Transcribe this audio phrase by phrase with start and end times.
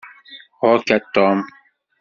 [0.67, 1.39] Ɣuṛ-k a Tom.